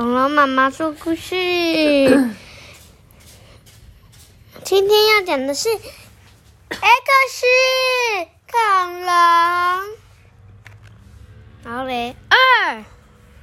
[0.00, 1.36] 恐龙妈妈说故事。
[4.64, 5.84] 今天要讲的是 X
[8.50, 9.10] 恐龙。
[11.62, 12.82] 然后嘞，二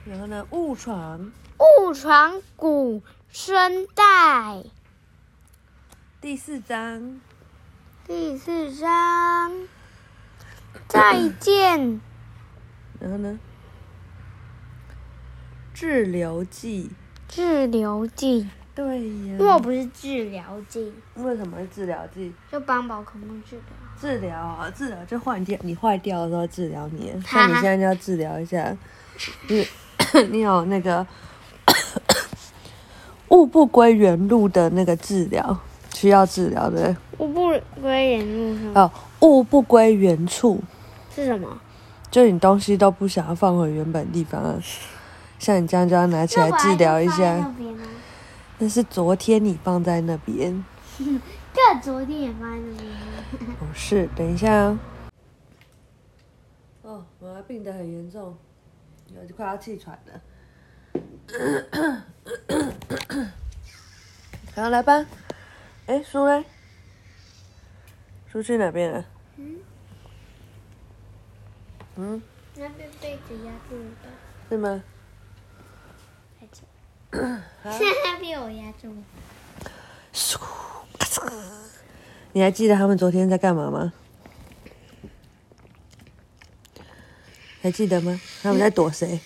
[0.05, 4.63] 然后呢，误闯误闯古生代
[6.19, 7.21] 第四章，
[8.07, 9.67] 第四章，
[10.87, 12.01] 再见。
[12.99, 13.37] 然后呢，
[15.79, 16.89] 滞留记。
[17.27, 19.35] 治疗剂，对呀。
[19.37, 22.33] 莫不是治疗剂，为什么是治疗剂？
[22.51, 23.63] 就帮宝可梦治疗。
[24.01, 28.75] 治疗啊，治疗就换掉你坏掉的时候治疗你，哈像你现在就要治疗一下，
[29.47, 29.67] 你
[30.31, 31.05] 你有那个
[33.29, 35.59] 物不归原路的那个治疗，
[35.93, 40.59] 需要治疗的物不归原路上哦，物不归原处，
[41.13, 41.61] 是什么？
[42.09, 44.55] 就你东西都不想要放回原本地方啊，
[45.39, 47.53] 像你这样就要拿起来治疗一下
[48.59, 50.65] 那是昨天你放在那边，
[51.53, 53.23] 这昨天也放在那边啊。
[53.59, 54.79] 不是，等一下哦。
[56.81, 58.35] 哦，妈妈病得很严重，
[59.13, 60.21] 有快要气喘了。
[64.55, 65.05] 好，来吧。
[65.85, 66.43] 哎，书嘞？
[68.31, 69.05] 书去哪边了？
[69.37, 69.55] 嗯，
[71.97, 72.21] 嗯，
[72.55, 74.09] 那被被子压住了吧？
[74.49, 74.83] 是吗？
[77.71, 78.93] 现在被我压住
[82.33, 83.93] 你还记得他们昨天在干嘛吗？
[87.61, 88.19] 还记得吗？
[88.43, 89.19] 他们在躲谁？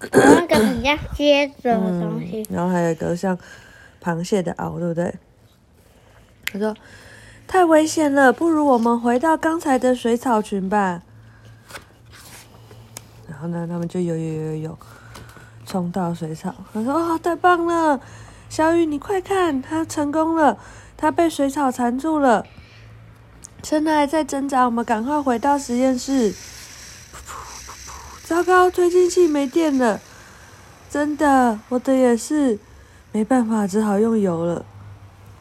[0.00, 2.46] 那个很像蝎子的东西。
[2.50, 3.38] 然后还有一个像
[4.02, 5.14] 螃蟹的螯，对不对？
[6.52, 6.76] 他说
[7.46, 11.02] ：“太危险了，不如我们回到刚才的水草群吧。”
[13.28, 14.78] 然后呢，他们就游游游游游，
[15.66, 16.54] 冲到水草。
[16.72, 18.00] 他说：“哦，太棒了，
[18.48, 20.56] 小雨，你快看，他成功了，
[20.96, 22.46] 他被水草缠住了，
[23.62, 26.32] 趁他还在挣扎，我们赶快回到实验室。”
[28.24, 30.00] 糟糕，推进器没电了。
[30.88, 32.58] 真的，我的也是，
[33.12, 34.64] 没办法，只好用油了。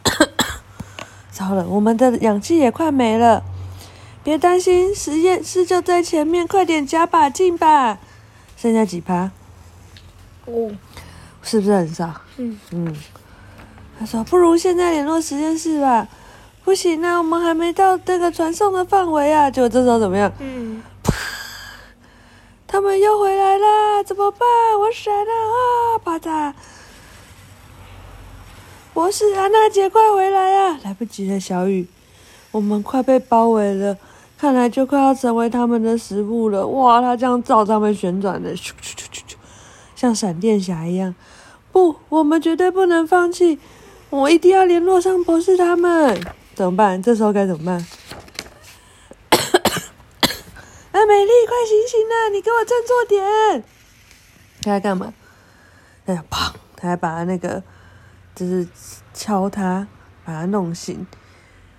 [1.32, 3.44] 糟了，我们的氧气也快没了。
[4.24, 8.00] 别担心，实验室就在前面，快点加把劲吧。
[8.58, 9.32] 剩下几趴？
[10.46, 10.72] 哦，
[11.42, 12.14] 是不是很少？
[12.38, 12.96] 嗯嗯。
[13.98, 16.08] 他说：“不如现在联络实验室吧。”
[16.66, 19.52] 不行啊，我们还没到那个传送的范围啊。
[19.52, 20.32] 结果这时候怎么样？
[20.40, 20.82] 嗯，
[22.68, 24.42] 他们又回来了，怎么办？
[24.80, 26.00] 我闪了啊！
[26.04, 26.54] 啪嗒！
[28.96, 30.80] 博士，安娜姐，快回来啊！
[30.84, 31.88] 来不及了，小雨，
[32.50, 33.96] 我们快被包围了，
[34.36, 36.66] 看来就快要成为他们的食物了。
[36.66, 39.05] 哇，他这样照他们旋转的，咻咻咻咻咻，
[39.96, 41.16] 像闪电侠一样。
[41.72, 43.60] 不，我们绝对不能放弃，
[44.10, 46.20] 我一定要联络上博士他们。
[46.54, 47.02] 怎么办？
[47.02, 47.86] 这时候该怎么办？
[50.92, 52.30] 哎，美丽，快醒醒啊！
[52.32, 53.64] 你给我振作点！
[54.62, 55.14] 他在干嘛？
[56.06, 56.54] 哎呀，砰！
[56.78, 57.62] 他还把那个，
[58.34, 58.66] 就是
[59.14, 59.86] 敲他，
[60.24, 61.06] 把他弄醒，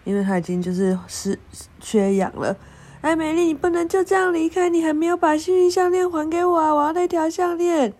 [0.04, 1.38] 因为他已经就是失
[1.81, 2.54] 缺氧了。
[3.00, 6.75] 哎，美丽，你不能就这样离开，你还没有把幸运项链还给我啊！
[6.75, 7.94] 我要那条项链。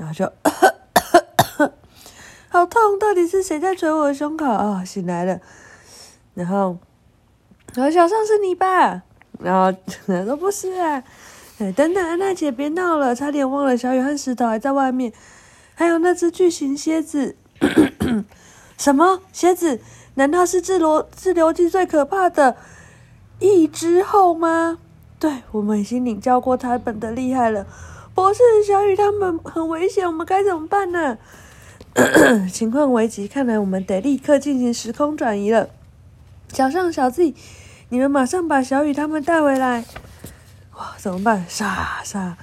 [0.00, 0.24] 然后就，
[2.48, 2.98] 好痛！
[2.98, 4.46] 到底是谁在捶我的胸口？
[4.46, 5.38] 哦，醒来了。
[6.32, 6.78] 然后，
[7.74, 9.02] 然后小尚是你吧？
[9.40, 9.70] 然后
[10.24, 11.04] 都不是啊，
[11.58, 15.12] 哎，等等，安娜姐别闹了，差点忘了小雨和石头还在外面，
[15.74, 17.36] 还有那只巨型蝎子。
[18.78, 19.82] 什么蝎子？
[20.14, 22.56] 难道是自流自流剂最可怕的
[23.38, 24.78] 一之后吗？
[25.18, 27.66] 对，我们已经领教过他本的厉害了。
[28.20, 31.16] 博士，小雨他们很危险，我们该怎么办呢？
[32.52, 35.70] 情况危急，看来我们得立刻进行时空转移了。
[36.52, 37.34] 小尚、小 Z，
[37.88, 39.86] 你们马上把小雨他们带回来。
[40.76, 41.46] 哇，怎么办？
[41.48, 42.36] 傻傻，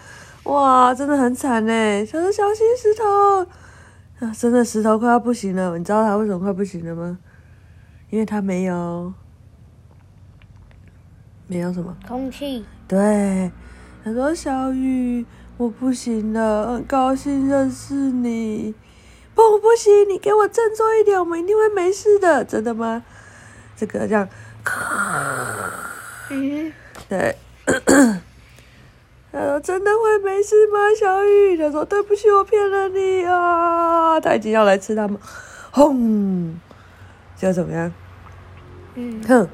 [0.46, 2.06] 哇，真的很惨呢。
[2.08, 5.78] 小说小心石头啊，真的石头快要不行了。
[5.78, 7.20] 你知道他为什么快不行了吗？
[8.10, 9.14] 因为他没有，
[11.46, 11.96] 没有什么。
[12.08, 12.66] 空气。
[12.88, 13.52] 对，
[14.04, 15.24] 他说小雨，
[15.58, 18.76] 我不行了，很高兴认识你。
[19.34, 23.04] 不，不行，你给我振作一点，我们一定会没事的，真的吗？
[23.76, 24.28] 这个这样，
[26.30, 26.72] 嗯，
[27.10, 27.36] 对。
[29.32, 35.20] 他 说：“真的会没事吗，小雨？”他说：“对不起，我骗了你啊！”他已经要来吃他们，
[35.72, 36.60] 轰！
[37.36, 37.92] 就怎么样？
[38.96, 39.48] 嗯，哼，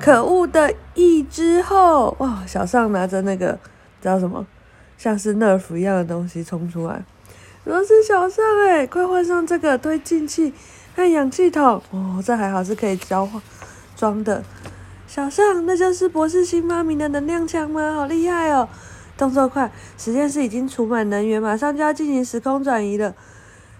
[0.00, 2.42] 可恶的一之后，哇！
[2.46, 3.52] 小尚拿着那个，
[4.00, 4.44] 知道什么，
[5.00, 7.02] 像是 nerf 一样的东西冲出来，
[7.64, 10.52] 原来是小象哎，快换上这个推进器
[10.94, 13.40] 和氧气筒哦，这还好是可以交换
[13.96, 14.44] 装的。
[15.06, 17.94] 小象，那就是博士新发明的能量枪吗？
[17.94, 18.68] 好厉害哦！
[19.16, 23.14] 动作快，实验室已经储满能源，马上就要进行时空转移了。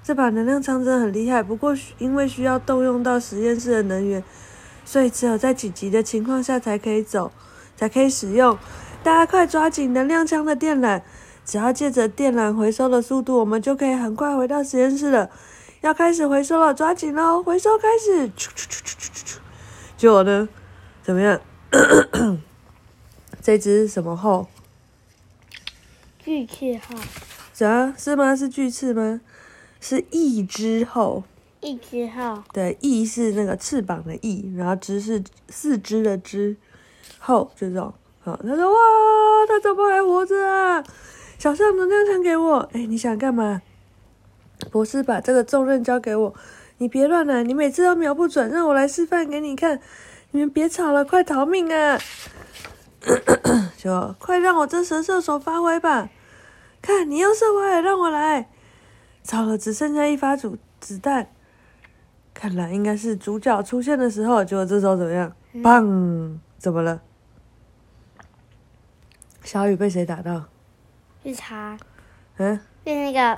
[0.02, 4.24] 这把能量枪真的很厉害，不过因为需要动用到实验室的能源，
[4.86, 7.30] 所以只有在紧急的情况下才可以走，
[7.76, 8.58] 才可以使用。
[9.02, 11.00] 大家快抓紧能量枪的电缆，
[11.44, 15.30] 只要借着电缆回收的速度，我们就可以很快回到实验室了。
[15.80, 17.42] 要开始回收了，抓紧喽！
[17.42, 18.30] 回收开始。
[19.96, 20.46] 结果呢？
[21.02, 21.40] 怎么样？
[23.40, 24.46] 这只什么后？
[26.18, 26.96] 巨翅后。
[27.54, 27.94] 啥？
[27.96, 28.36] 是吗？
[28.36, 29.22] 是巨翅吗？
[29.80, 31.24] 是翼之后。
[31.62, 32.42] 翼之后。
[32.52, 36.58] 对，翼是那个翅膀的翼，然后只是四肢的肢，
[37.18, 37.94] 后就这种。
[38.30, 38.78] 好，他说：“哇，
[39.48, 40.84] 他怎么还活着啊？”
[41.38, 42.68] 小象能量枪给我。
[42.72, 43.62] 哎，你想干嘛？
[44.70, 46.34] 博士把这个重任交给我，
[46.78, 49.80] 你别乱来，你每次都瞄不准，让我来示范给你看。
[50.32, 51.98] 你们别吵了，快逃命啊！
[53.76, 56.08] 就快让我这神射手发挥吧！
[56.80, 58.48] 看你又射歪了，让我来。
[59.22, 61.26] 糟了，只剩下一发主子弹，
[62.32, 64.44] 看来应该是主角出现的时候。
[64.44, 65.32] 结果这时候怎么样？
[65.54, 66.38] 砰！
[66.58, 67.00] 怎么了？
[69.52, 70.44] 小雨被谁打到？
[71.24, 71.76] 是他。
[72.36, 72.60] 嗯？
[72.86, 73.36] 是那个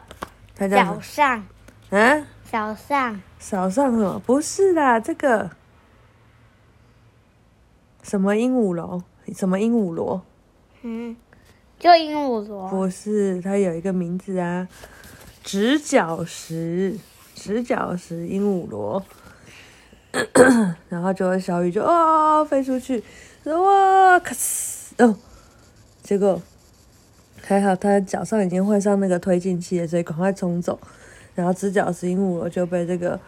[0.69, 1.43] 小上。
[1.89, 2.27] 嗯？
[2.45, 3.19] 小上。
[3.39, 4.19] 小上什么？
[4.27, 5.49] 不是啦，这个。
[8.03, 9.03] 什么鹦鹉螺？
[9.35, 10.21] 什么鹦鹉螺？
[10.83, 11.17] 嗯，
[11.79, 12.69] 就鹦鹉螺。
[12.69, 14.69] 不是，它有一个名字啊，
[15.43, 16.99] 直角石，
[17.35, 19.03] 直角石鹦鹉螺。
[20.91, 23.03] 然后就小雨就哦飞出去，
[23.45, 25.17] 哇咔呲哦，
[26.03, 26.41] 结果
[27.43, 30.79] 还好，他脚上已经换上那个推进器了，所以赶快冲走。
[31.35, 33.19] 然后直角石鹦鹉就被这个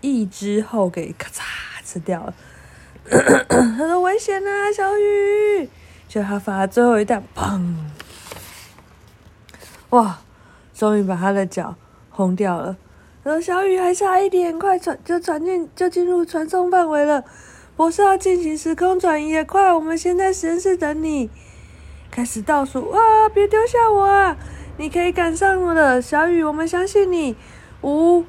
[0.00, 1.42] 一只后给咔嚓
[1.84, 2.34] 吃掉了。
[3.08, 5.68] 他说：“危险啊，小雨！”
[6.08, 7.74] 就他发最后一弹，砰！
[9.90, 10.18] 哇，
[10.74, 11.74] 终于把他的脚
[12.10, 12.76] 轰掉了。
[13.22, 17.24] 然后小雨还差一点，快传就传进就进入传送范围了。
[17.76, 19.72] 博士要进行时空转移，快！
[19.72, 21.28] 我们先在实验室等你。
[22.10, 23.28] 开始倒数，哇！
[23.34, 24.36] 别丢下我啊！
[24.78, 27.36] 你可以赶上我的，小雨，我们相信你。
[27.82, 28.24] 五、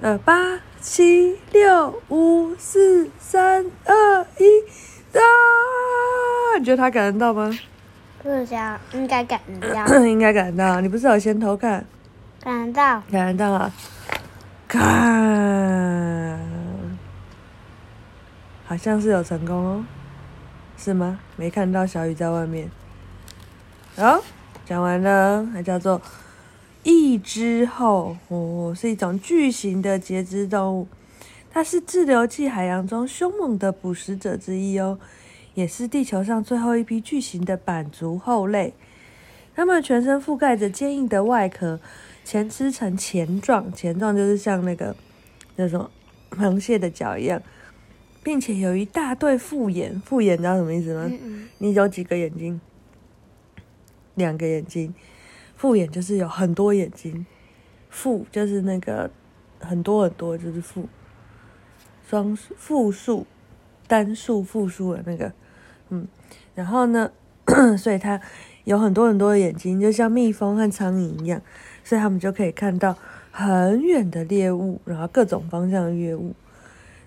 [0.00, 0.60] 呃，八。
[0.80, 4.44] 七六五四三二一，
[5.12, 5.20] 啊！
[6.56, 7.50] 你觉得他赶得到吗？
[8.22, 9.84] 不知道，应该赶得到。
[10.06, 10.80] 应该赶得到。
[10.80, 11.84] 你不是有先偷看？
[12.40, 13.02] 赶得到。
[13.10, 13.72] 赶得到啊！
[14.68, 16.38] 看，
[18.68, 19.84] 好像是有成功哦，
[20.76, 21.18] 是吗？
[21.34, 22.70] 没看到小雨在外面。
[23.98, 24.22] 好，
[24.64, 26.00] 讲完了，还叫做。
[26.84, 30.86] 翼之后哦，是一种巨型的节肢动物，
[31.50, 35.00] 它是自流器海洋中凶猛的捕食者之一哦，
[35.54, 38.72] 也是地球上最后一批巨型的板足后类。
[39.56, 41.80] 它们全身覆盖着坚硬的外壳，
[42.24, 44.94] 前肢呈钳状，钳状就是像那个
[45.56, 45.90] 那种
[46.30, 47.42] 螃蟹的脚一样，
[48.22, 50.00] 并且有一大对复眼。
[50.06, 51.10] 复眼知道什么意思吗？
[51.58, 52.60] 你有几个眼睛？
[54.18, 54.92] 两个眼睛。
[55.56, 57.26] 复眼就是有很多眼睛，
[57.90, 59.10] 复就是那个
[59.58, 60.88] 很多很多就是复，
[62.08, 63.26] 双数复数、
[63.88, 65.32] 单数、复数的那个，
[65.88, 66.06] 嗯，
[66.54, 67.10] 然后呢，
[67.76, 68.20] 所以它
[68.62, 71.42] 有很多很多的眼睛，就像蜜蜂和苍蝇一样，
[71.82, 72.96] 所以他们就可以看到
[73.32, 76.36] 很远的猎物，然后各种方向的猎物。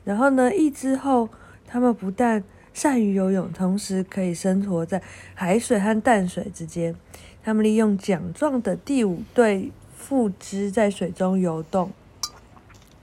[0.03, 1.29] 然后呢，一之后，
[1.65, 5.01] 它们不但善于游泳，同时可以生活在
[5.33, 6.95] 海水和淡水之间。
[7.43, 11.91] 他们利用桨状的第五对腹肢在水中游动，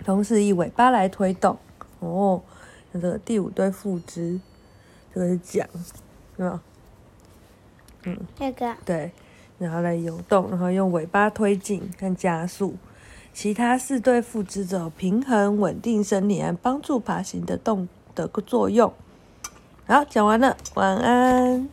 [0.05, 1.59] 同时以尾巴来推动。
[2.01, 2.43] 哦，
[2.93, 4.41] 那这个第五对腹肢，
[5.13, 5.69] 这个是桨，
[6.37, 6.63] 是吧？
[8.05, 9.11] 嗯，这个对，
[9.59, 12.77] 然后来游动，然后用尾巴推进和加速。
[13.33, 18.93] 其他四对腹肢则平衡、稳定身体和帮助爬行的动的作用。
[19.89, 21.67] 好，讲完了，晚安。